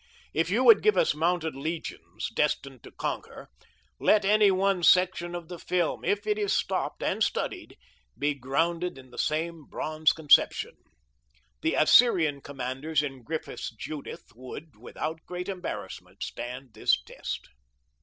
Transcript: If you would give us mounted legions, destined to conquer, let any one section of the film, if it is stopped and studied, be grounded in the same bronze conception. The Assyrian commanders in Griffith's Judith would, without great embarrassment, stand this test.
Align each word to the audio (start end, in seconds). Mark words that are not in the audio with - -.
If 0.33 0.49
you 0.49 0.63
would 0.63 0.81
give 0.81 0.97
us 0.97 1.13
mounted 1.13 1.55
legions, 1.55 2.29
destined 2.33 2.81
to 2.81 2.91
conquer, 2.91 3.51
let 3.99 4.25
any 4.25 4.49
one 4.49 4.81
section 4.81 5.35
of 5.35 5.47
the 5.47 5.59
film, 5.59 6.03
if 6.03 6.25
it 6.25 6.39
is 6.39 6.53
stopped 6.53 7.03
and 7.03 7.21
studied, 7.23 7.77
be 8.17 8.33
grounded 8.33 8.97
in 8.97 9.11
the 9.11 9.19
same 9.19 9.65
bronze 9.65 10.11
conception. 10.11 10.75
The 11.61 11.75
Assyrian 11.75 12.41
commanders 12.41 13.03
in 13.03 13.21
Griffith's 13.21 13.69
Judith 13.75 14.29
would, 14.33 14.75
without 14.75 15.23
great 15.27 15.47
embarrassment, 15.47 16.23
stand 16.23 16.73
this 16.73 16.99
test. 16.99 17.49